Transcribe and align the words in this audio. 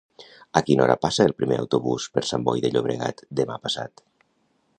A 0.61 0.63
quina 0.69 0.85
hora 0.85 0.95
passa 1.03 1.27
el 1.31 1.35
primer 1.41 1.59
autobús 1.65 2.09
per 2.17 2.25
Sant 2.31 2.47
Boi 2.49 2.65
de 2.65 2.73
Llobregat 2.73 3.23
demà 3.43 3.61
passat? 3.69 4.09